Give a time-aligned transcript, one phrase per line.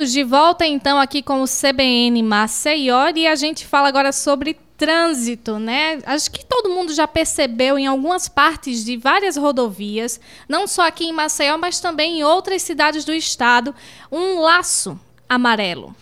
[0.00, 5.58] De volta então aqui com o CBN Maceió e a gente fala agora sobre trânsito,
[5.58, 5.98] né?
[6.06, 11.06] Acho que todo mundo já percebeu em algumas partes de várias rodovias, não só aqui
[11.06, 13.74] em Maceió, mas também em outras cidades do estado,
[14.12, 14.96] um laço
[15.28, 15.92] amarelo.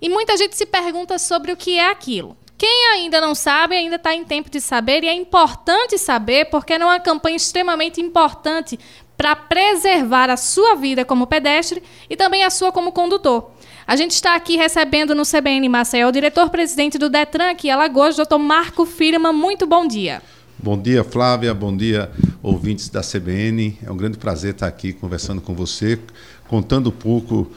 [0.00, 2.34] E muita gente se pergunta sobre o que é aquilo.
[2.56, 6.72] Quem ainda não sabe, ainda está em tempo de saber, e é importante saber, porque
[6.72, 8.78] é uma campanha extremamente importante
[9.22, 11.80] para preservar a sua vida como pedestre
[12.10, 13.52] e também a sua como condutor.
[13.86, 18.16] A gente está aqui recebendo no CBN Maceió o diretor-presidente do Detran aqui em Alagoas,
[18.16, 19.32] doutor Marco Firma.
[19.32, 20.20] Muito bom dia.
[20.58, 21.54] Bom dia, Flávia.
[21.54, 22.10] Bom dia,
[22.42, 23.78] ouvintes da CBN.
[23.86, 26.00] É um grande prazer estar aqui conversando com você,
[26.48, 27.48] contando um pouco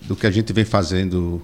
[0.00, 1.42] do que a gente vem fazendo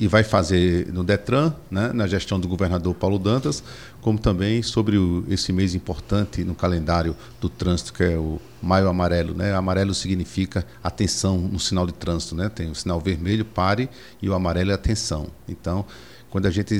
[0.00, 3.62] e vai fazer no Detran, né, na gestão do governador Paulo Dantas,
[4.00, 8.88] como também sobre o, esse mês importante no calendário do trânsito, que é o Maio
[8.88, 9.34] Amarelo.
[9.34, 9.54] Né?
[9.54, 12.34] Amarelo significa atenção no sinal de trânsito.
[12.34, 12.48] Né?
[12.48, 13.90] Tem o sinal vermelho, pare,
[14.22, 15.26] e o amarelo é atenção.
[15.46, 15.84] Então,
[16.30, 16.78] quando a gente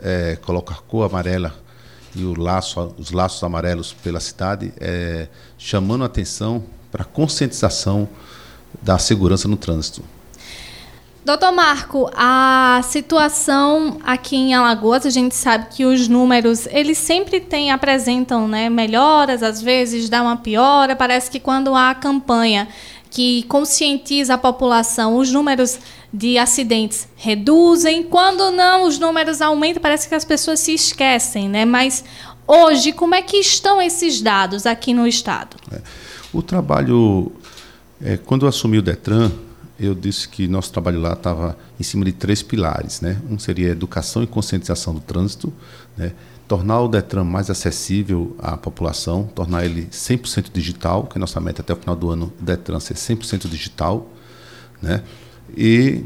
[0.00, 1.54] é, coloca a cor amarela
[2.16, 5.28] e laço, os laços amarelos pela cidade, é,
[5.58, 8.08] chamando a atenção para a conscientização
[8.80, 10.02] da segurança no trânsito.
[11.24, 17.38] Doutor Marco, a situação aqui em Alagoas, a gente sabe que os números, eles sempre
[17.38, 20.96] têm, apresentam né, melhoras, às vezes dá uma piora.
[20.96, 22.66] Parece que quando há a campanha
[23.08, 25.78] que conscientiza a população, os números
[26.12, 28.02] de acidentes reduzem.
[28.02, 31.64] Quando não, os números aumentam, parece que as pessoas se esquecem, né?
[31.64, 32.04] Mas
[32.48, 35.56] hoje, como é que estão esses dados aqui no Estado?
[35.70, 35.80] É.
[36.32, 37.30] O trabalho,
[38.02, 39.30] é, quando eu assumi o Detran,
[39.84, 43.00] eu disse que nosso trabalho lá estava em cima de três pilares.
[43.00, 43.20] Né?
[43.28, 45.52] Um seria educação e conscientização do trânsito,
[45.96, 46.12] né?
[46.46, 51.62] tornar o Detran mais acessível à população, tornar ele 100% digital, que é nossa meta
[51.62, 54.08] até o final do ano, o Detran ser 100% digital,
[54.80, 55.02] né?
[55.56, 56.04] e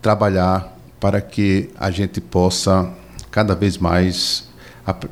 [0.00, 2.92] trabalhar para que a gente possa
[3.30, 4.48] cada vez mais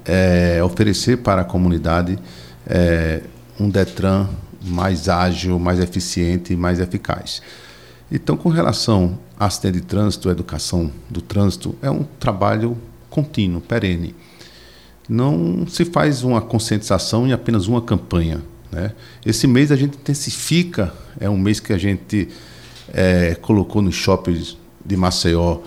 [0.04, 2.18] é, oferecer para a comunidade
[2.66, 3.22] é,
[3.58, 4.28] um Detran
[4.62, 7.42] mais ágil, mais eficiente e mais eficaz.
[8.10, 12.76] Então, com relação a acidente de trânsito, educação do trânsito, é um trabalho
[13.10, 14.14] contínuo, perene.
[15.08, 18.42] Não se faz uma conscientização em apenas uma campanha.
[18.70, 18.92] Né?
[19.24, 22.28] Esse mês a gente intensifica, é um mês que a gente
[22.92, 25.60] é, colocou nos shoppings de Maceió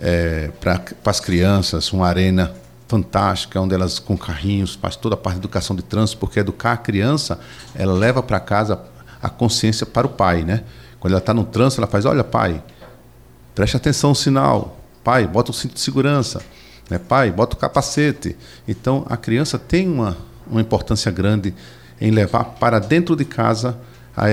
[0.00, 2.54] é, para as crianças, uma arena
[2.88, 6.72] fantástica, onde elas com carrinhos faz toda a parte de educação de trânsito, porque educar
[6.72, 7.38] a criança,
[7.74, 8.80] ela leva para casa
[9.22, 10.62] a consciência para o pai, né?
[11.00, 12.62] Quando ela está no trânsito, ela faz, olha pai,
[13.54, 16.42] preste atenção no sinal, pai, bota o cinto de segurança,
[16.88, 16.98] né?
[16.98, 18.36] pai, bota o capacete.
[18.66, 20.16] Então, a criança tem uma,
[20.46, 21.54] uma importância grande
[22.00, 23.78] em levar para dentro de casa
[24.16, 24.26] a,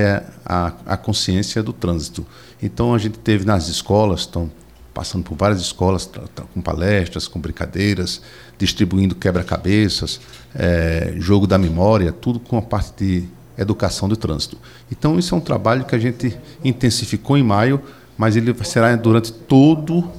[0.45, 2.25] a, a consciência do trânsito.
[2.61, 4.49] Então, a gente teve nas escolas, estão
[4.93, 6.09] passando por várias escolas,
[6.53, 8.21] com palestras, com brincadeiras,
[8.57, 10.19] distribuindo quebra-cabeças,
[10.55, 13.27] é, jogo da memória, tudo com a parte de
[13.57, 14.57] educação do trânsito.
[14.91, 17.81] Então, isso é um trabalho que a gente intensificou em maio,
[18.17, 20.09] mas ele será durante todo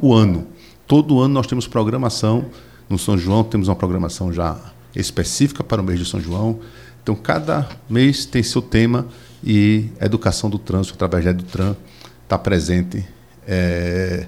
[0.00, 0.46] o ano.
[0.86, 2.46] Todo ano nós temos programação.
[2.88, 4.58] No São João temos uma programação já
[4.94, 6.60] específica para o mês de São João.
[7.02, 9.06] Então, cada mês tem seu tema
[9.42, 11.76] e a educação do trânsito, através da EduTran,
[12.22, 13.06] está presente
[13.46, 14.26] é,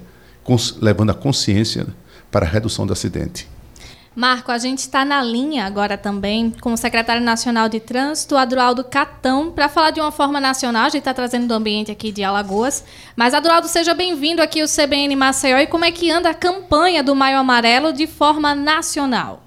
[0.79, 1.87] levando a consciência
[2.31, 3.47] para a redução do acidente.
[4.17, 8.83] Marco, a gente está na linha agora também com o secretário nacional de Trânsito, Adroaldo
[8.83, 10.85] Catão, para falar de uma forma nacional.
[10.85, 12.83] A gente está trazendo do ambiente aqui de Alagoas.
[13.15, 15.59] Mas, Adroaldo, seja bem-vindo aqui ao CBN Maceió.
[15.59, 19.43] E como é que anda a campanha do Maio Amarelo de forma nacional?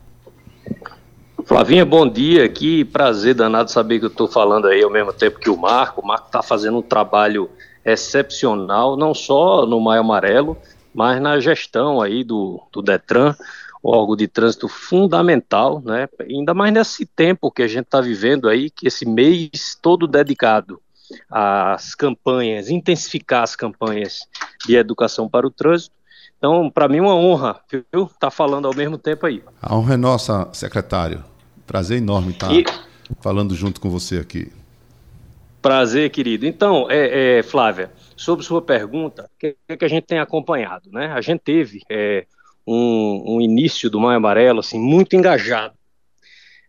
[1.44, 2.48] Flavinha, bom dia.
[2.48, 6.00] Que prazer danado saber que eu estou falando aí ao mesmo tempo que o Marco.
[6.00, 7.50] O Marco está fazendo um trabalho
[7.84, 10.56] excepcional, não só no Maio Amarelo,
[10.94, 13.34] mas na gestão aí do, do Detran,
[13.82, 16.08] órgão de trânsito fundamental, né?
[16.20, 20.80] Ainda mais nesse tempo que a gente está vivendo aí, que esse mês todo dedicado
[21.30, 24.20] às campanhas, intensificar as campanhas
[24.66, 25.94] de educação para o trânsito.
[26.38, 28.04] Então, para mim, é uma honra, viu?
[28.04, 29.42] Estar tá falando ao mesmo tempo aí.
[29.60, 31.24] A honra é nossa, secretário.
[31.66, 32.64] Prazer enorme estar e...
[33.20, 34.50] falando junto com você aqui.
[35.60, 36.46] Prazer, querido.
[36.46, 40.90] Então, é, é, Flávia, sobre sua pergunta, o que, que, a gente tem acompanhado?
[40.90, 41.12] Né?
[41.12, 42.26] A gente teve é,
[42.72, 45.74] um, um, início do Maio Amarelo assim, muito engajado.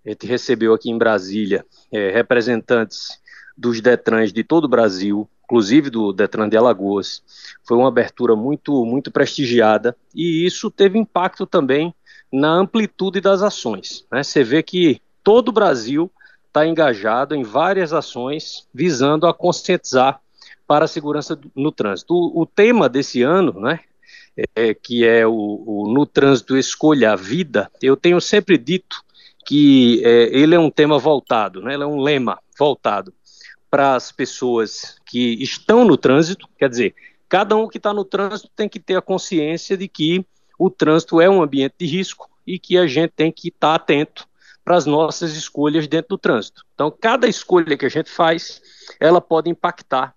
[0.03, 3.19] A gente recebeu aqui em Brasília é, representantes
[3.55, 7.21] dos Detrans de todo o Brasil, inclusive do Detran de Alagoas.
[7.63, 11.93] Foi uma abertura muito, muito prestigiada e isso teve impacto também
[12.33, 14.03] na amplitude das ações.
[14.11, 14.23] Né?
[14.23, 16.09] Você vê que todo o Brasil
[16.47, 20.19] está engajado em várias ações visando a conscientizar
[20.65, 22.15] para a segurança no trânsito.
[22.15, 23.81] O, o tema desse ano, né,
[24.55, 29.03] é, que é o, o, No Trânsito Escolha a Vida, eu tenho sempre dito
[29.45, 33.13] que é, ele é um tema voltado, né, ele é um lema voltado
[33.69, 36.93] para as pessoas que estão no trânsito, quer dizer,
[37.29, 40.25] cada um que está no trânsito tem que ter a consciência de que
[40.59, 43.75] o trânsito é um ambiente de risco e que a gente tem que estar tá
[43.75, 44.27] atento
[44.63, 46.63] para as nossas escolhas dentro do trânsito.
[46.75, 48.61] Então, cada escolha que a gente faz,
[48.99, 50.13] ela pode impactar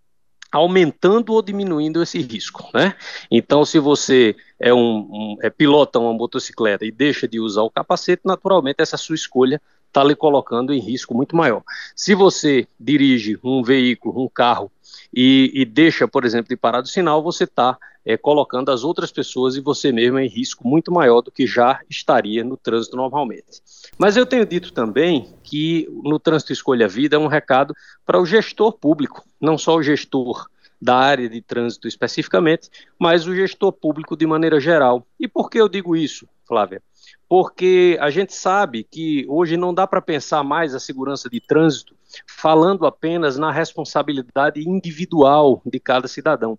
[0.55, 2.95] aumentando ou diminuindo esse risco, né?
[3.31, 7.71] Então, se você é um, um é, pilota uma motocicleta e deixa de usar o
[7.71, 9.61] capacete, naturalmente essa sua escolha
[9.95, 11.63] está lhe colocando em risco muito maior.
[11.95, 14.71] Se você dirige um veículo, um carro
[15.15, 19.13] e, e deixa, por exemplo, de parar do sinal, você está é, colocando as outras
[19.13, 23.63] pessoas e você mesmo em risco muito maior do que já estaria no trânsito normalmente.
[23.97, 27.73] Mas eu tenho dito também que no Trânsito Escolha Vida é um recado
[28.05, 30.47] para o gestor público, não só o gestor
[30.83, 32.69] da área de trânsito especificamente,
[32.99, 35.07] mas o gestor público de maneira geral.
[35.19, 36.83] E por que eu digo isso, Flávia?
[37.29, 41.95] Porque a gente sabe que hoje não dá para pensar mais a segurança de trânsito
[42.29, 46.59] falando apenas na responsabilidade individual de cada cidadão.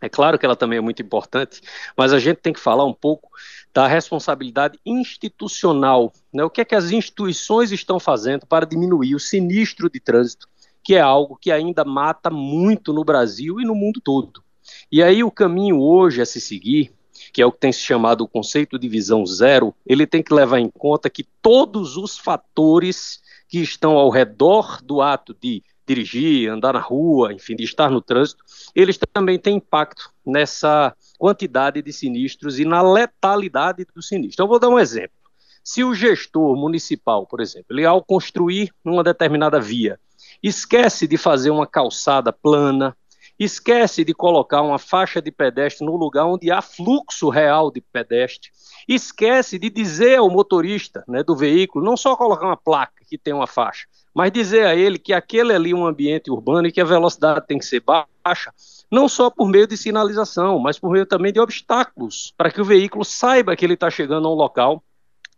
[0.00, 1.60] É claro que ela também é muito importante,
[1.96, 3.28] mas a gente tem que falar um pouco
[3.72, 6.12] da responsabilidade institucional.
[6.32, 6.42] Né?
[6.42, 10.48] O que é que as instituições estão fazendo para diminuir o sinistro de trânsito,
[10.82, 14.42] que é algo que ainda mata muito no Brasil e no mundo todo.
[14.90, 16.92] E aí o caminho hoje a se seguir,
[17.32, 20.34] que é o que tem se chamado o conceito de visão zero, ele tem que
[20.34, 26.48] levar em conta que todos os fatores que estão ao redor do ato de dirigir,
[26.48, 28.44] andar na rua, enfim, de estar no trânsito,
[28.74, 34.34] eles também têm impacto nessa quantidade de sinistros e na letalidade do sinistro.
[34.34, 35.16] Então, vou dar um exemplo.
[35.64, 39.98] Se o gestor municipal, por exemplo, ele ao construir uma determinada via,
[40.42, 42.96] esquece de fazer uma calçada plana,
[43.40, 48.50] esquece de colocar uma faixa de pedestre no lugar onde há fluxo real de pedestre,
[48.86, 53.32] esquece de dizer ao motorista né, do veículo, não só colocar uma placa que tem
[53.32, 56.82] uma faixa, mas dizer a ele que aquele ali é um ambiente urbano e que
[56.82, 58.52] a velocidade tem que ser baixa,
[58.90, 62.64] não só por meio de sinalização, mas por meio também de obstáculos, para que o
[62.64, 64.82] veículo saiba que ele está chegando a um local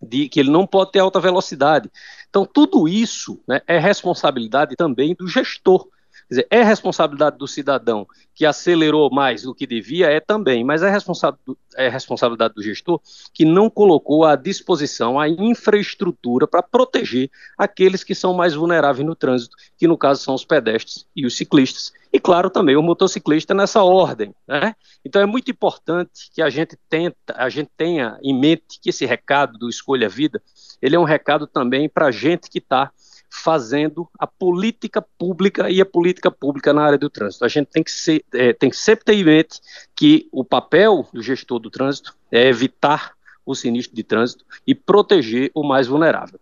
[0.01, 1.89] de que ele não pode ter alta velocidade.
[2.29, 5.87] Então, tudo isso né, é responsabilidade também do gestor.
[6.33, 10.83] Quer dizer, é responsabilidade do cidadão que acelerou mais do que devia, é também, mas
[10.83, 10.89] é,
[11.77, 12.99] é responsabilidade do gestor
[13.35, 19.15] que não colocou à disposição a infraestrutura para proteger aqueles que são mais vulneráveis no
[19.15, 21.93] trânsito, que no caso são os pedestres e os ciclistas.
[22.11, 24.35] E claro, também o motociclista nessa ordem.
[24.49, 24.75] Né?
[25.05, 29.05] Então é muito importante que a gente, tenta, a gente tenha em mente que esse
[29.05, 30.43] recado do Escolha Vida,
[30.81, 32.91] ele é um recado também para a gente que está
[33.35, 37.47] fazendo a política pública e a política pública na área do trânsito.
[37.47, 39.59] A gente tem que, ser, é, tem que sempre ter em mente
[39.97, 43.15] que o papel do gestor do trânsito é evitar
[43.47, 46.39] o sinistro de trânsito e proteger o mais vulnerável.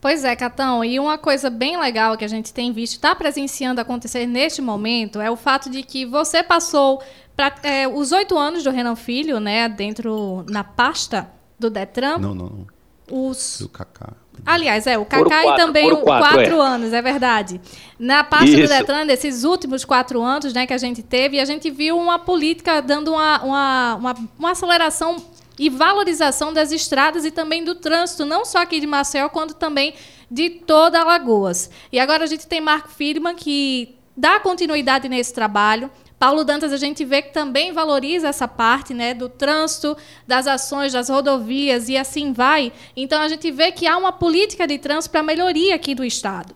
[0.00, 3.82] Pois é, Catão, e uma coisa bem legal que a gente tem visto, está presenciando
[3.82, 7.02] acontecer neste momento, é o fato de que você passou
[7.36, 12.16] pra, é, os oito anos do Renan Filho, né, dentro, na pasta do Detran.
[12.16, 12.79] Não, não, não.
[13.10, 13.58] Os...
[13.60, 14.12] Do Cacá.
[14.44, 16.66] Aliás, é, o Kaká e também o quatro, quatro é.
[16.66, 17.60] anos, é verdade.
[17.98, 18.62] Na parte Isso.
[18.62, 22.18] do Detran, desses últimos quatro anos né, que a gente teve, a gente viu uma
[22.18, 25.16] política dando uma, uma, uma, uma aceleração
[25.58, 29.94] e valorização das estradas e também do trânsito, não só aqui de Maceió, quanto também
[30.30, 31.70] de toda Alagoas.
[31.92, 35.90] E agora a gente tem Marco Firman, que dá continuidade nesse trabalho.
[36.20, 39.96] Paulo Dantas, a gente vê que também valoriza essa parte né, do trânsito,
[40.26, 42.74] das ações, das rodovias e assim vai.
[42.94, 46.54] Então, a gente vê que há uma política de trânsito para melhoria aqui do Estado.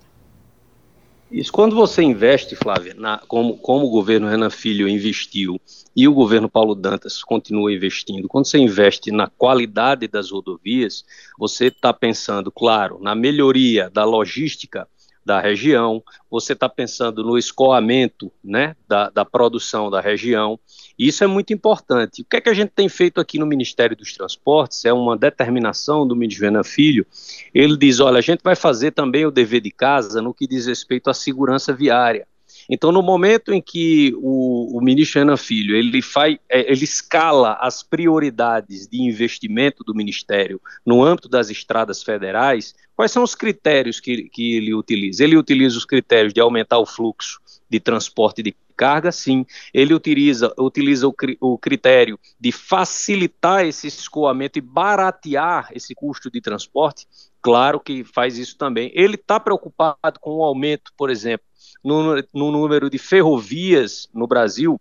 [1.31, 5.59] Isso, quando você investe, Flávia, na, como, como o governo Renan Filho investiu
[5.97, 11.07] e o governo Paulo Dantas continua investindo, quando você investe na qualidade das rodovias,
[11.39, 14.87] você está pensando, claro, na melhoria da logística
[15.25, 20.59] da região, você está pensando no escoamento né, da, da produção da região.
[20.99, 22.23] Isso é muito importante.
[22.23, 24.85] O que é que a gente tem feito aqui no Ministério dos Transportes?
[24.85, 27.07] É uma determinação do ministro Filho.
[27.55, 30.67] Ele diz: olha, a gente vai fazer também o dever de casa no que diz
[30.67, 32.27] respeito à segurança viária.
[32.69, 37.55] Então, no momento em que o, o ministro Renan Filho ele, faz, é, ele escala
[37.61, 44.01] as prioridades de investimento do Ministério no âmbito das estradas federais, quais são os critérios
[44.01, 45.25] que, que ele utiliza?
[45.25, 49.47] Ele utiliza os critérios de aumentar o fluxo de transporte de carga, sim.
[49.73, 56.41] Ele utiliza, utiliza o, o, critério de facilitar esse escoamento e baratear esse custo de
[56.41, 57.07] transporte.
[57.41, 58.91] Claro que faz isso também.
[58.95, 61.47] Ele está preocupado com o aumento, por exemplo,
[61.83, 64.81] no, no número de ferrovias no Brasil,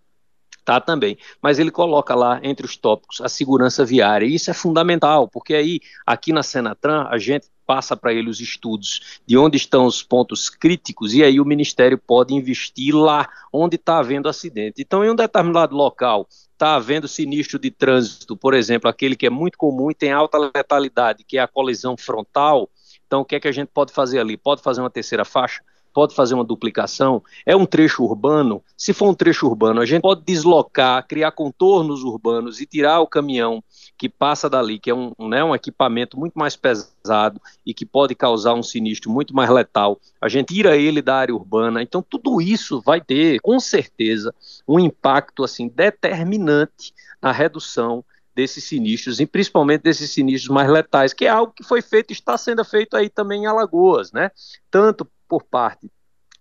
[0.63, 1.17] tá também.
[1.41, 4.25] Mas ele coloca lá entre os tópicos a segurança viária.
[4.25, 8.39] E isso é fundamental, porque aí, aqui na Senatran, a gente passa para ele os
[8.41, 13.75] estudos de onde estão os pontos críticos e aí o Ministério pode investir lá onde
[13.75, 14.81] está havendo acidente.
[14.81, 19.29] Então, em um determinado local está havendo sinistro de trânsito, por exemplo, aquele que é
[19.29, 22.69] muito comum e tem alta letalidade, que é a colisão frontal.
[23.05, 24.37] Então, o que é que a gente pode fazer ali?
[24.37, 25.61] Pode fazer uma terceira faixa?
[25.93, 28.63] Pode fazer uma duplicação, é um trecho urbano.
[28.75, 33.07] Se for um trecho urbano, a gente pode deslocar, criar contornos urbanos e tirar o
[33.07, 33.63] caminhão
[33.97, 38.15] que passa dali, que é um, né, um equipamento muito mais pesado e que pode
[38.15, 39.99] causar um sinistro muito mais letal.
[40.19, 41.81] A gente tira ele da área urbana.
[41.81, 44.33] Então, tudo isso vai ter, com certeza,
[44.67, 48.03] um impacto assim determinante na redução
[48.35, 52.13] desses sinistros, e principalmente desses sinistros mais letais, que é algo que foi feito e
[52.13, 54.31] está sendo feito aí também em Alagoas, né?
[54.71, 55.89] Tanto por parte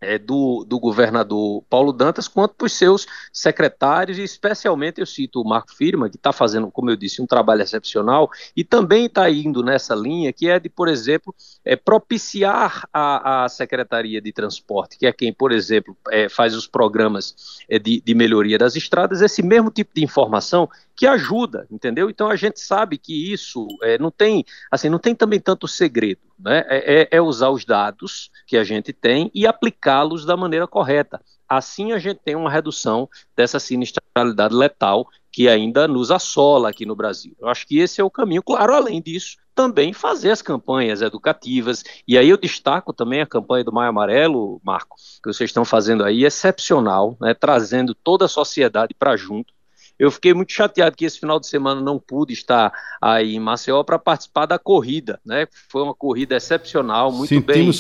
[0.03, 5.41] é, do, do, governador Paulo Dantas, quanto para os seus secretários, e especialmente eu cito
[5.41, 9.31] o Marco Firma, que está fazendo, como eu disse, um trabalho excepcional, e também está
[9.31, 11.35] indo nessa linha, que é de, por exemplo,
[11.65, 16.67] é, propiciar a, a Secretaria de Transporte, que é quem, por exemplo, é, faz os
[16.67, 22.11] programas é, de, de melhoria das estradas, esse mesmo tipo de informação que ajuda, entendeu?
[22.11, 26.21] Então a gente sabe que isso é, não tem, assim, não tem também tanto segredo,
[26.39, 26.65] né?
[26.69, 31.21] É, é, é usar os dados que a gente tem e aplicá-los da maneira correta.
[31.49, 36.95] Assim a gente tem uma redução dessa sinistralidade letal que ainda nos assola aqui no
[36.95, 37.35] Brasil.
[37.41, 38.43] Eu acho que esse é o caminho.
[38.43, 41.83] Claro, além disso, também fazer as campanhas educativas.
[42.07, 46.05] E aí eu destaco também a campanha do Maio Amarelo, Marco, que vocês estão fazendo
[46.05, 49.53] aí, excepcional, né, trazendo toda a sociedade para junto
[49.99, 53.83] eu fiquei muito chateado que esse final de semana não pude estar aí em Maceió
[53.83, 55.47] para participar da corrida, né?
[55.69, 57.71] Foi uma corrida excepcional, muito bem,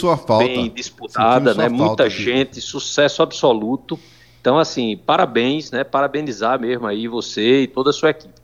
[0.45, 1.69] bem disputada, né?
[1.69, 3.99] Muita gente, sucesso absoluto.
[4.41, 5.85] Então, assim, parabéns, né?
[5.85, 8.35] Parabenizar mesmo aí você e toda a sua equipe.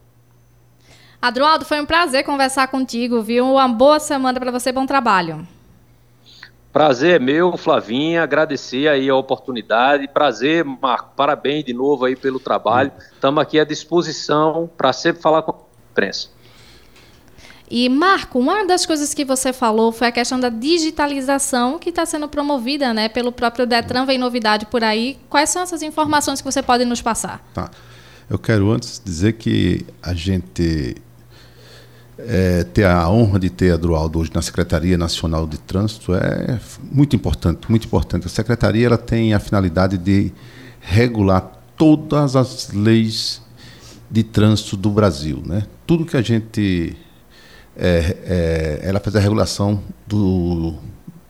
[1.21, 3.45] Adroaldo, foi um prazer conversar contigo, viu?
[3.45, 5.47] Uma boa semana para você, bom trabalho.
[6.73, 10.07] Prazer é meu, Flavinha, agradecer aí a oportunidade.
[10.09, 12.93] Prazer, Marco, parabéns de novo aí pelo trabalho.
[13.13, 15.55] Estamos aqui à disposição para sempre falar com a
[15.91, 16.29] imprensa.
[17.71, 22.07] E, Marco, uma das coisas que você falou foi a questão da digitalização que está
[22.07, 24.07] sendo promovida né, pelo próprio Detran.
[24.07, 25.19] Vem novidade por aí.
[25.29, 27.47] Quais são essas informações que você pode nos passar?
[27.53, 27.71] Tá.
[28.29, 30.97] Eu quero antes dizer que a gente
[32.19, 36.59] é, ter a honra de ter a Drualdo hoje na Secretaria Nacional de Trânsito é
[36.91, 38.27] muito importante, muito importante.
[38.27, 40.33] A Secretaria ela tem a finalidade de
[40.81, 43.41] regular todas as leis
[44.11, 45.65] de trânsito do Brasil, né?
[45.87, 46.97] Tudo que a gente
[47.77, 50.75] é, é, ela faz a regulação do,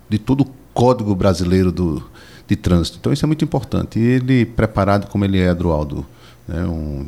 [0.09, 2.03] de todo o Código Brasileiro do,
[2.47, 2.97] de Trânsito.
[2.99, 3.99] Então isso é muito importante.
[3.99, 6.07] E ele preparado como ele é, Drualdo,
[6.47, 6.65] né?
[6.65, 7.07] um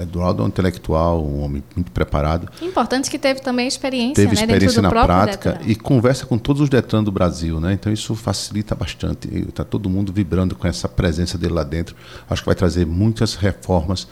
[0.00, 2.48] Eduardo é um intelectual, um homem muito preparado.
[2.62, 5.70] Importante que teve também experiência, teve né, experiência na prática Detran.
[5.70, 7.72] e conversa com todos os Detran do Brasil, né?
[7.72, 9.28] Então isso facilita bastante.
[9.48, 11.94] Está todo mundo vibrando com essa presença dele lá dentro.
[12.28, 14.08] Acho que vai trazer muitas reformas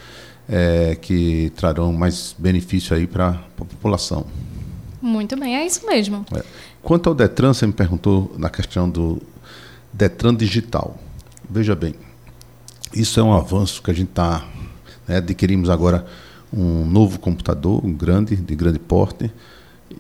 [0.48, 4.26] é, que trarão mais benefício aí para a população.
[5.00, 6.24] Muito bem, é isso mesmo.
[6.34, 6.42] É.
[6.82, 9.20] Quanto ao Detran, você me perguntou na questão do
[9.92, 10.96] Detran digital.
[11.48, 11.94] Veja bem,
[12.94, 14.44] isso é um avanço que a gente está
[15.06, 15.16] né?
[15.16, 16.06] Adquirimos agora
[16.52, 19.30] um novo computador, um grande, de grande porte,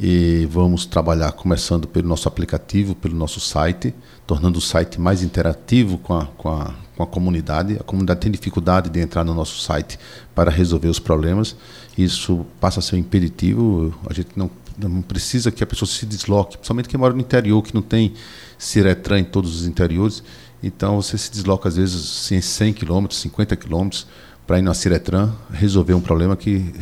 [0.00, 3.94] e vamos trabalhar começando pelo nosso aplicativo, pelo nosso site,
[4.26, 7.76] tornando o site mais interativo com a, com a, com a comunidade.
[7.78, 9.98] A comunidade tem dificuldade de entrar no nosso site
[10.34, 11.56] para resolver os problemas.
[11.96, 13.94] Isso passa a ser um impeditivo.
[14.08, 17.62] A gente não, não precisa que a pessoa se desloque, principalmente quem mora no interior,
[17.62, 18.14] que não tem
[18.58, 20.22] Ciretran em todos os interiores.
[20.62, 24.06] Então você se desloca às vezes 100 km, 50 quilômetros
[24.46, 26.72] para ir na Ciretran resolver um problema que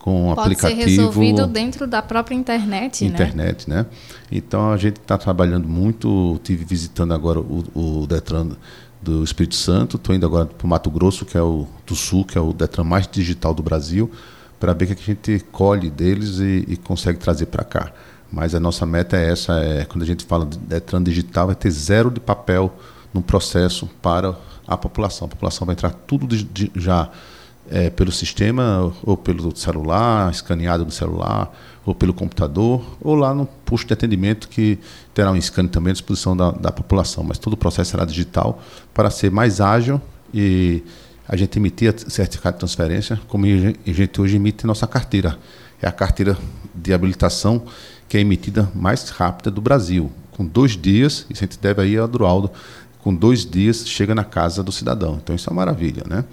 [0.00, 0.80] com Pode aplicativo.
[0.80, 3.76] Pode ser resolvido dentro da própria internet, internet né?
[3.76, 3.86] né?
[4.32, 6.40] Então a gente está trabalhando muito.
[6.42, 8.48] Tive visitando agora o, o Detran
[9.00, 9.96] do Espírito Santo.
[9.96, 12.52] Estou indo agora para o Mato Grosso, que é o do Sul, que é o
[12.52, 14.10] Detran mais digital do Brasil,
[14.58, 17.92] para ver o que a gente colhe deles e, e consegue trazer para cá.
[18.32, 21.54] Mas a nossa meta é essa: é quando a gente fala de Detran digital, é
[21.54, 22.72] ter zero de papel
[23.12, 24.34] no processo para
[24.70, 25.26] a população.
[25.26, 27.10] A população vai entrar tudo de, de, já
[27.68, 31.52] é, pelo sistema, ou pelo celular, escaneado no celular,
[31.84, 34.78] ou pelo computador, ou lá no posto de atendimento que
[35.12, 37.24] terá um scan também à disposição da, da população.
[37.24, 38.62] Mas todo o processo será digital
[38.94, 40.00] para ser mais ágil
[40.32, 40.82] e
[41.28, 45.38] a gente emitir certificado de transferência, como a gente hoje emite nossa carteira.
[45.82, 46.36] É a carteira
[46.74, 47.62] de habilitação
[48.08, 50.10] que é emitida mais rápida do Brasil.
[50.32, 52.50] Com dois dias, isso a gente deve aí ao Drualdo
[53.02, 55.18] com dois dias chega na casa do cidadão.
[55.22, 56.24] Então isso é uma maravilha, né?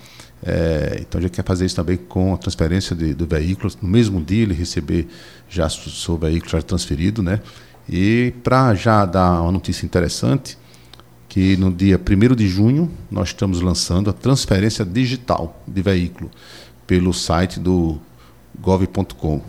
[0.45, 3.71] É, então a gente quer fazer isso também com a transferência de, do veículo.
[3.81, 5.07] No mesmo dia ele receber
[5.50, 7.39] já o seu veículo já transferido, né?
[7.89, 10.57] E para já dar uma notícia interessante,
[11.29, 16.29] que no dia 1 de junho nós estamos lançando a transferência digital de veículo
[16.86, 18.00] pelo site do
[18.59, 19.41] gov.com.br.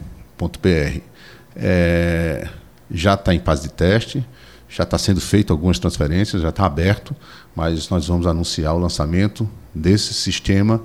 [1.57, 2.49] É,
[2.91, 4.27] já está em fase de teste,
[4.69, 7.17] já está sendo feito algumas transferências, já está aberto,
[7.57, 10.81] mas nós vamos anunciar o lançamento desse sistema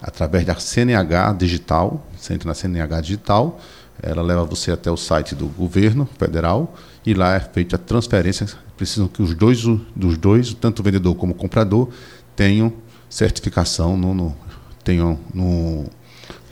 [0.00, 2.06] através da CNH digital.
[2.16, 3.60] Você entra na CNH digital,
[4.02, 6.74] ela leva você até o site do governo federal
[7.04, 8.46] e lá é feita a transferência.
[8.76, 9.62] Precisam que os dois,
[9.96, 11.88] dos dois, tanto o vendedor como o comprador,
[12.36, 12.72] tenham
[13.08, 14.36] certificação no, no
[14.84, 15.86] tenham no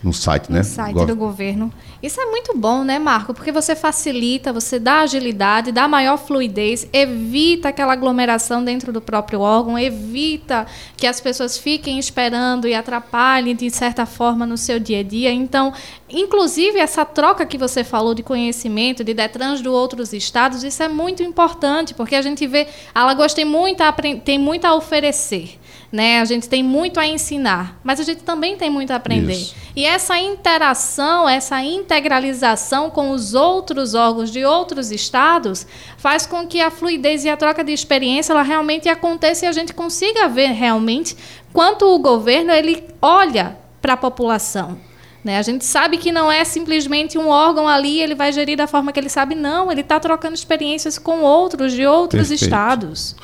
[0.07, 0.61] no site, no né?
[0.61, 1.73] No site do governo.
[2.01, 3.35] Isso é muito bom, né, Marco?
[3.35, 9.41] Porque você facilita, você dá agilidade, dá maior fluidez, evita aquela aglomeração dentro do próprio
[9.41, 15.01] órgão, evita que as pessoas fiquem esperando e atrapalhem de certa forma no seu dia
[15.01, 15.33] a dia.
[15.33, 15.73] Então,
[16.09, 20.89] inclusive essa troca que você falou de conhecimento de Detrans de outros estados, isso é
[20.89, 23.93] muito importante, porque a gente vê, Alagoas tem muito a,
[24.25, 25.59] tem muito a oferecer.
[25.91, 26.21] Né?
[26.21, 29.35] A gente tem muito a ensinar, mas a gente também tem muito a aprender.
[29.35, 29.55] Isso.
[29.75, 35.67] E essa interação, essa integralização com os outros órgãos de outros estados
[35.97, 39.53] faz com que a fluidez e a troca de experiência ela realmente aconteça e a
[39.53, 41.17] gente consiga ver realmente
[41.53, 44.79] quanto o governo ele olha para a população.
[45.27, 45.39] Né?
[45.39, 48.93] A gente sabe que não é simplesmente um órgão ali, ele vai gerir da forma
[48.93, 52.45] que ele sabe, não, ele está trocando experiências com outros de outros Perfeito.
[52.45, 53.17] estados.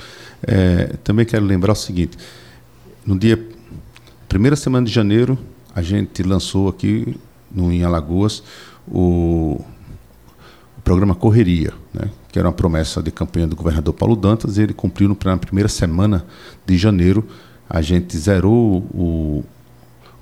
[0.45, 2.19] É, também quero lembrar o seguinte:
[3.05, 3.49] no dia
[4.29, 5.39] primeira semana de janeiro,
[5.75, 7.17] a gente lançou aqui
[7.51, 8.43] no, em Alagoas
[8.89, 9.63] o,
[10.79, 14.63] o programa Correria, né, que era uma promessa de campanha do governador Paulo Dantas, e
[14.63, 16.25] ele cumpriu no, na primeira semana
[16.65, 17.27] de janeiro.
[17.69, 19.45] A gente zerou o,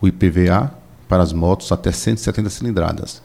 [0.01, 0.75] o IPVA
[1.09, 3.23] para as motos até 170 cilindradas.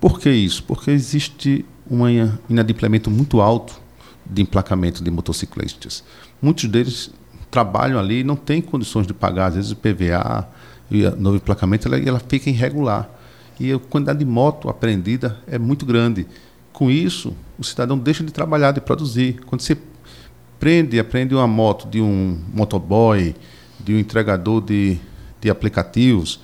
[0.00, 0.62] Por que isso?
[0.64, 2.02] Porque existe um
[2.48, 3.80] inadimplemento muito alto
[4.24, 6.04] de emplacamento de motociclistas.
[6.40, 7.10] Muitos deles
[7.50, 10.48] trabalham ali não têm condições de pagar, às vezes, o PVA
[10.90, 13.08] e o novo emplacamento, ela, ela fica irregular.
[13.60, 16.26] E a quantidade de moto apreendida é muito grande.
[16.72, 19.40] Com isso, o cidadão deixa de trabalhar, de produzir.
[19.46, 19.76] Quando você
[20.60, 23.34] prende, aprende uma moto de um motoboy,
[23.80, 24.98] de um entregador de,
[25.40, 26.40] de aplicativos,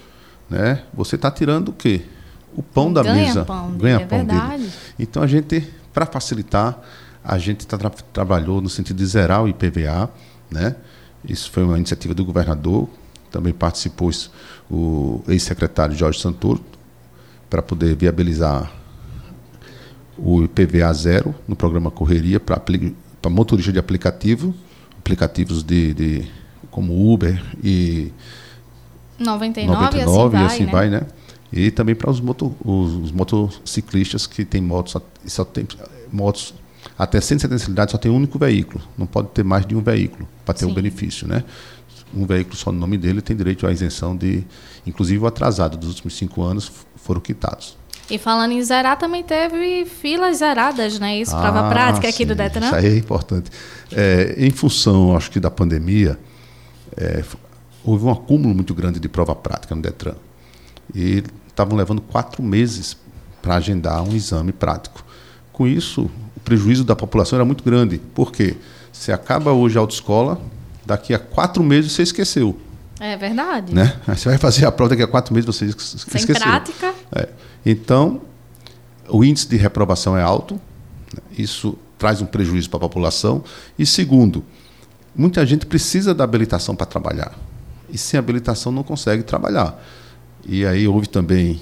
[0.48, 0.82] né?
[0.92, 2.02] você está tirando o quê?
[2.54, 3.44] O pão da ganha mesa.
[3.44, 4.62] Pão ganha é pão verdade.
[4.62, 4.72] dele.
[4.98, 6.80] Então a gente, para facilitar,
[7.22, 7.78] a gente tá,
[8.12, 10.10] trabalhou no sentido de zerar o IPVA,
[10.50, 10.76] né?
[11.28, 12.88] Isso foi uma iniciativa do governador,
[13.30, 14.10] também participou
[14.70, 16.62] o ex-secretário Jorge Santoro,
[17.48, 18.72] para poder viabilizar
[20.18, 22.60] o IPVA zero no programa Correria para
[23.30, 24.54] motorista de aplicativo,
[24.98, 26.30] aplicativos de, de
[26.70, 28.12] como Uber e
[29.18, 30.98] 99, 99 e assim, assim vai, né?
[30.98, 31.06] vai, né?
[31.52, 35.66] E também para os, moto, os, os, motociclistas que têm motos, só tem
[36.10, 36.52] motos
[36.98, 40.28] até 170 cidades só tem um único veículo, não pode ter mais de um veículo
[40.44, 41.42] para ter o um benefício, né?
[42.14, 44.44] Um veículo só no nome dele tem direito à isenção de,
[44.86, 47.76] inclusive o atrasado dos últimos cinco anos foram quitados.
[48.08, 51.18] E falando em zerar, também teve filas zeradas, né?
[51.18, 52.66] Isso, prova ah, prática aqui sim, do Detran.
[52.66, 53.50] Isso aí é importante.
[53.90, 56.18] É, em função, acho que, da pandemia,
[56.96, 57.24] é,
[57.82, 60.16] houve um acúmulo muito grande de prova prática no Detran.
[60.94, 62.96] E estavam levando quatro meses
[63.40, 65.02] para agendar um exame prático.
[65.50, 66.10] Com isso,
[66.44, 67.98] prejuízo da população era muito grande.
[67.98, 68.56] Por quê?
[68.92, 70.40] Você acaba hoje a autoescola,
[70.84, 72.58] daqui a quatro meses você esqueceu.
[73.00, 73.74] É verdade.
[73.74, 73.96] Né?
[74.06, 75.98] Aí você vai fazer a prova daqui a quatro meses você esqueceu.
[76.08, 76.94] Sem prática.
[77.12, 77.28] É.
[77.66, 78.22] Então,
[79.08, 80.54] o índice de reprovação é alto.
[81.12, 81.20] Né?
[81.36, 83.42] Isso traz um prejuízo para a população.
[83.78, 84.44] E segundo,
[85.14, 87.36] muita gente precisa da habilitação para trabalhar.
[87.90, 89.82] E sem habilitação não consegue trabalhar.
[90.46, 91.60] E aí houve também,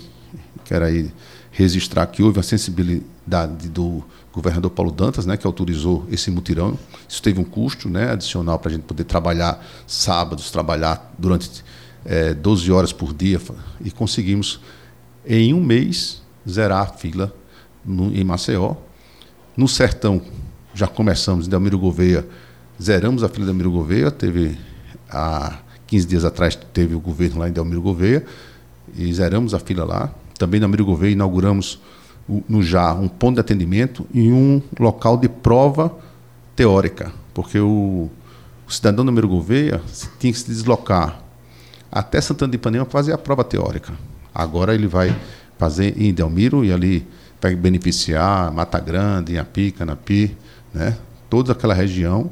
[0.65, 1.11] quero aí
[1.53, 6.79] registrar que houve a sensibilidade do governador Paulo Dantas, né, que autorizou esse mutirão.
[7.07, 11.63] Isso teve um custo né, adicional para a gente poder trabalhar sábados, trabalhar durante
[12.05, 13.41] é, 12 horas por dia
[13.85, 14.61] e conseguimos,
[15.27, 17.33] em um mês, zerar a fila
[17.85, 18.75] no, em Maceió.
[19.55, 20.23] No Sertão,
[20.75, 22.27] já começamos em Delmiro Gouveia,
[22.81, 24.57] zeramos a fila de Delmiro Gouveia, teve
[25.11, 28.25] há 15 dias atrás teve o governo lá em Delmiro Gouveia
[28.97, 30.15] e zeramos a fila lá.
[30.43, 31.81] Também na Delmiro Gouveia inauguramos
[32.49, 35.97] no JAR um ponto de atendimento e um local de prova
[36.57, 38.11] teórica, porque o,
[38.67, 39.81] o cidadão número Gouveia
[40.19, 41.23] tinha que se deslocar
[41.93, 43.93] até Santana de Ipanema para fazer a prova teórica.
[44.35, 45.15] Agora ele vai
[45.57, 47.07] fazer em Delmiro e ali
[47.41, 50.37] vai beneficiar Mata Grande, Iapi, Canapi,
[50.75, 50.99] né?
[51.31, 52.29] toda aquela região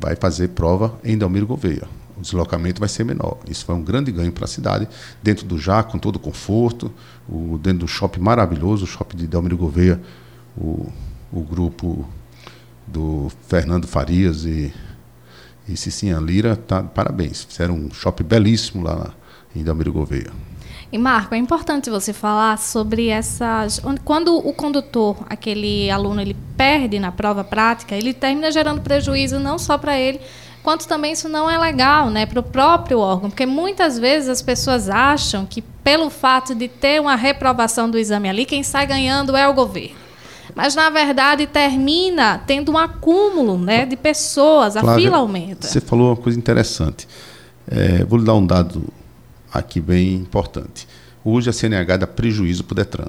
[0.00, 1.97] vai fazer prova em Delmiro Gouveia.
[2.18, 3.38] O deslocamento vai ser menor.
[3.48, 4.88] Isso foi um grande ganho para a cidade,
[5.22, 6.92] dentro do já, com todo o conforto,
[7.28, 10.00] o, dentro do shopping maravilhoso, o shopping de Delmiro Gouveia,
[10.56, 10.90] o,
[11.32, 12.06] o grupo
[12.86, 14.72] do Fernando Farias e,
[15.68, 17.44] e Cicinha Lira, tá, parabéns.
[17.44, 19.14] Fizeram um shopping belíssimo lá
[19.54, 20.32] em Delmiro Gouveia.
[20.90, 23.80] E Marco, é importante você falar sobre essas.
[24.04, 29.58] Quando o condutor, aquele aluno, ele perde na prova prática, ele termina gerando prejuízo não
[29.58, 30.18] só para ele,
[30.68, 34.42] quanto também isso não é legal, né, para o próprio órgão, porque muitas vezes as
[34.42, 39.34] pessoas acham que pelo fato de ter uma reprovação do exame ali, quem sai ganhando
[39.34, 39.96] é o governo.
[40.54, 45.66] Mas na verdade termina tendo um acúmulo, né, de pessoas, a Flávia, fila aumenta.
[45.66, 47.08] Você falou uma coisa interessante.
[47.66, 48.84] É, vou lhe dar um dado
[49.50, 50.86] aqui bem importante.
[51.24, 53.08] Hoje a CNH dá prejuízo para o Detran.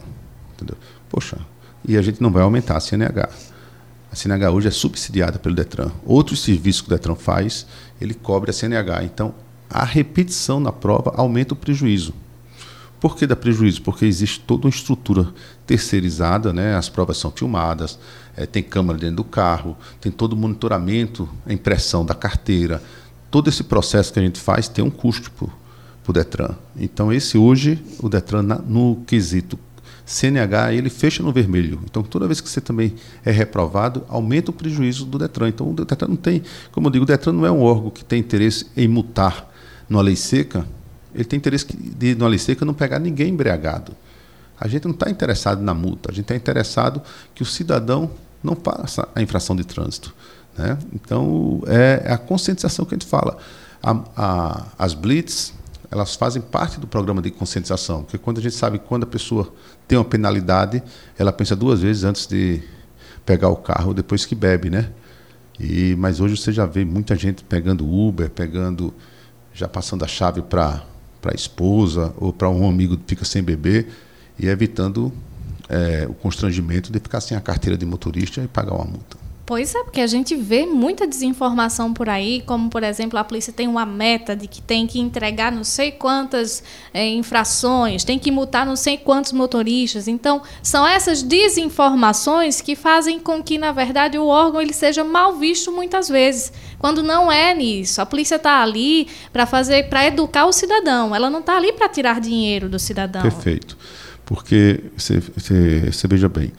[0.56, 0.78] Entendeu?
[1.10, 1.38] Poxa,
[1.86, 3.28] e a gente não vai aumentar a CNH.
[4.12, 5.91] A CNH hoje é subsidiada pelo Detran.
[6.04, 7.67] Outros serviços que o Detran faz,
[8.02, 9.04] ele cobre a CNH.
[9.04, 9.36] Então,
[9.69, 12.13] a repetição na prova aumenta o prejuízo.
[13.00, 13.82] Por que dá prejuízo?
[13.82, 15.32] Porque existe toda uma estrutura
[15.65, 16.76] terceirizada, né?
[16.76, 17.98] as provas são filmadas,
[18.36, 22.82] é, tem câmera dentro do carro, tem todo o monitoramento, a impressão da carteira.
[23.32, 25.48] Todo esse processo que a gente faz tem um custo para
[26.10, 26.56] o Detran.
[26.76, 29.58] Então, esse hoje, o Detran, no quesito
[30.10, 31.80] CNH, ele fecha no vermelho.
[31.86, 35.50] Então, toda vez que você também é reprovado, aumenta o prejuízo do Detran.
[35.50, 36.41] Então, o Detran não tem,
[36.72, 39.48] como eu digo, o Detran não é um órgão que tem interesse em multar
[39.88, 40.65] numa lei seca,
[41.13, 43.91] ele tem interesse de, numa lei seca, não pegar ninguém embriagado.
[44.60, 47.04] A gente não está interessado na multa, a gente está interessado
[47.36, 48.10] que o cidadão
[48.43, 50.13] não faça a infração de trânsito.
[50.58, 50.76] Né?
[50.91, 53.38] Então, é, é a conscientização que a gente fala.
[53.82, 55.54] A, a, as blitz,
[55.91, 59.54] elas fazem parte do programa de conscientização, porque quando a gente sabe quando a pessoa
[59.89, 60.84] tem uma penalidade,
[61.17, 62.62] ela pensa duas vezes antes de
[63.25, 64.91] pegar o carro depois que bebe, né?
[65.60, 68.93] E mas hoje você já vê muita gente pegando Uber, pegando
[69.52, 70.84] já passando a chave para
[71.25, 73.89] a esposa ou para um amigo que fica sem beber
[74.38, 75.12] e evitando
[75.67, 79.17] é, o constrangimento de ficar sem a carteira de motorista e pagar uma multa.
[79.49, 83.51] Pois é, porque a gente vê muita desinformação por aí, como, por exemplo, a polícia
[83.51, 86.62] tem uma meta de que tem que entregar não sei quantas
[86.93, 90.07] é, infrações, tem que multar não sei quantos motoristas.
[90.07, 95.35] Então, são essas desinformações que fazem com que, na verdade, o órgão ele seja mal
[95.38, 98.03] visto muitas vezes, quando não é nisso.
[98.03, 101.89] A polícia está ali para fazer, para educar o cidadão, ela não está ali para
[101.89, 103.23] tirar dinheiro do cidadão.
[103.23, 103.75] Perfeito.
[104.27, 106.53] Porque, você, você, você veja bem,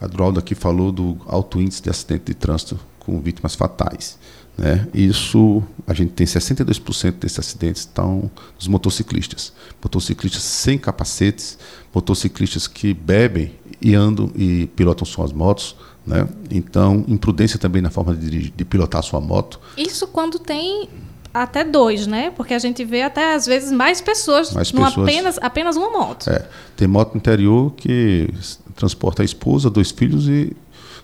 [0.00, 4.18] a Drolda aqui falou do alto índice de acidente de trânsito com vítimas fatais.
[4.56, 4.86] Né?
[4.94, 9.52] Isso, a gente tem 62% desses acidentes estão dos motociclistas.
[9.82, 11.58] Motociclistas sem capacetes,
[11.92, 15.76] motociclistas que bebem e andam e pilotam suas motos.
[16.06, 16.28] Né?
[16.50, 19.60] Então, imprudência também na forma de, de pilotar sua moto.
[19.76, 20.88] Isso quando tem
[21.32, 22.30] até dois, né?
[22.30, 26.30] Porque a gente vê até às vezes mais pessoas, mais pessoas apenas, apenas uma moto.
[26.30, 28.28] É, tem moto interior que
[28.74, 30.54] transporta a esposa, dois filhos e.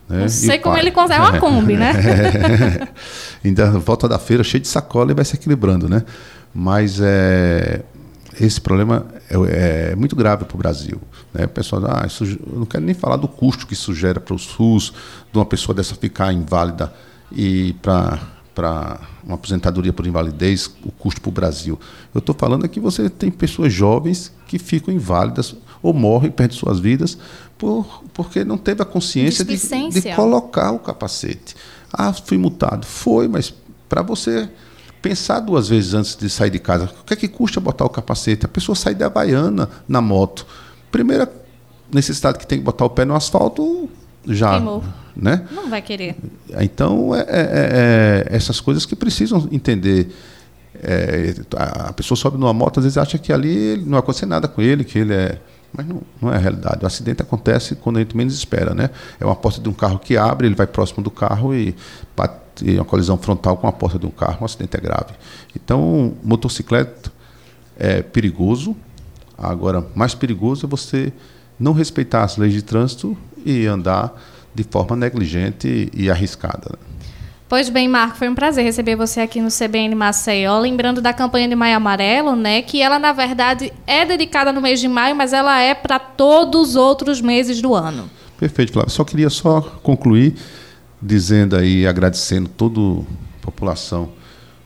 [0.09, 0.85] Né, Não sei como pai.
[0.85, 1.20] ele consegue.
[1.20, 1.92] É uma Kombi, né?
[1.92, 2.88] É.
[3.46, 6.04] Ainda volta da feira cheio de sacola e vai se equilibrando, né?
[6.52, 7.83] Mas é,
[8.40, 11.00] esse problema é, é muito grave para o Brasil.
[11.33, 11.44] Né?
[11.44, 14.35] O pessoal, ah, isso, eu não quero nem falar do custo que isso gera para
[14.35, 14.92] o SUS,
[15.33, 16.92] de uma pessoa dessa ficar inválida
[17.30, 18.18] e para
[18.54, 21.78] para uma aposentadoria por invalidez, o custo para o Brasil.
[22.14, 26.78] Eu estou falando aqui você tem pessoas jovens que ficam inválidas ou morrem, perdem suas
[26.78, 27.16] vidas,
[27.56, 31.54] por, porque não teve a consciência de, de, colocar o capacete.
[31.92, 32.86] Ah, fui multado.
[32.86, 33.52] Foi, mas
[33.88, 34.48] para você
[35.00, 37.88] pensar duas vezes antes de sair de casa, o que é que custa botar o
[37.88, 38.44] capacete?
[38.44, 40.46] A pessoa sai da Havaiana na moto.
[40.90, 41.30] Primeira
[41.92, 43.88] necessidade que tem que botar o pé no asfalto,
[44.26, 44.52] já.
[44.52, 44.85] Queimou.
[45.16, 45.46] Né?
[45.50, 46.16] Não vai querer.
[46.61, 50.14] Então, é, é, é, é essas coisas que precisam entender.
[50.83, 54.48] É, a pessoa sobe numa moto, às vezes acha que ali não vai acontecer nada
[54.48, 55.38] com ele, que ele é.
[55.72, 56.83] Mas não, não é a realidade.
[56.83, 58.74] O acidente acontece quando a gente menos espera.
[58.74, 58.90] Né?
[59.20, 61.74] É uma porta de um carro que abre, ele vai próximo do carro e
[62.16, 62.40] bate
[62.74, 65.14] uma colisão frontal com a porta de um carro, um acidente é grave.
[65.54, 67.12] Então, motocicleta
[67.78, 68.76] é perigoso.
[69.38, 71.12] Agora, mais perigoso é você
[71.59, 74.12] não respeitar as leis de trânsito e andar
[74.55, 76.79] de forma negligente e arriscada.
[77.50, 80.61] Pois bem, Marco, foi um prazer receber você aqui no CBN Maceió.
[80.61, 82.62] Lembrando da campanha de Maio Amarelo, né?
[82.62, 86.70] Que ela, na verdade, é dedicada no mês de maio, mas ela é para todos
[86.70, 88.09] os outros meses do ano.
[88.38, 88.92] Perfeito, Flávio.
[88.92, 90.37] Só queria só concluir
[91.03, 93.05] dizendo aí, agradecendo toda a
[93.42, 94.12] população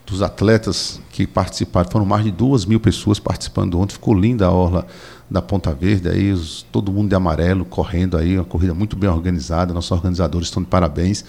[0.05, 1.89] dos atletas que participaram.
[1.89, 3.93] Foram mais de duas mil pessoas participando ontem.
[3.93, 4.85] Ficou linda a orla
[5.29, 9.09] da Ponta Verde, aí os, todo mundo de amarelo correndo aí, uma corrida muito bem
[9.09, 9.73] organizada.
[9.73, 11.25] Nossos organizadores estão de parabéns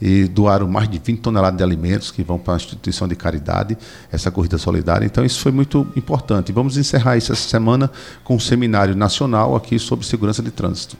[0.00, 3.76] e doaram mais de 20 toneladas de alimentos que vão para a instituição de caridade,
[4.10, 5.04] essa corrida solidária.
[5.04, 6.52] Então isso foi muito importante.
[6.52, 7.90] Vamos encerrar isso essa semana
[8.24, 10.96] com um seminário nacional aqui sobre segurança de trânsito.